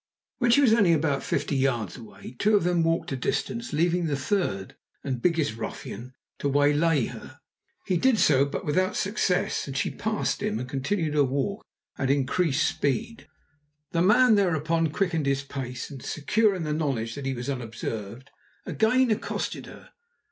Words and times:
When 0.39 0.49
she 0.49 0.61
was 0.61 0.73
only 0.73 0.93
about 0.93 1.21
fifty 1.21 1.55
yards 1.55 1.95
away, 1.95 2.35
two 2.39 2.55
of 2.55 2.63
them 2.63 2.81
walked 2.81 3.09
to 3.09 3.13
a 3.15 3.17
distance, 3.19 3.71
leaving 3.71 4.07
the 4.07 4.15
third 4.15 4.75
and 5.03 5.21
biggest 5.21 5.55
ruffian 5.57 6.15
to 6.39 6.49
waylay 6.49 7.05
her. 7.05 7.37
He 7.85 7.97
did 7.97 8.17
so, 8.17 8.45
but 8.45 8.65
without 8.65 8.95
success; 8.95 9.69
she 9.75 9.91
passed 9.91 10.41
him 10.41 10.57
and 10.57 10.67
continued 10.67 11.13
her 11.13 11.23
walk 11.23 11.63
at 11.99 12.09
increased 12.09 12.67
speed. 12.67 13.27
The 13.91 14.01
man 14.01 14.33
thereupon 14.33 14.89
quickened 14.89 15.27
his 15.27 15.43
pace, 15.43 15.91
and, 15.91 16.01
secure 16.03 16.55
in 16.55 16.63
the 16.63 16.73
knowledge 16.73 17.13
that 17.13 17.27
he 17.27 17.35
was 17.35 17.47
unobserved, 17.47 18.31
again 18.65 19.11
accosted 19.11 19.67
her. 19.67 19.91